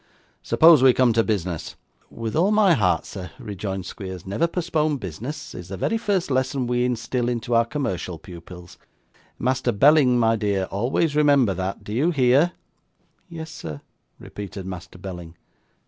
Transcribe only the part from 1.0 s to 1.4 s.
to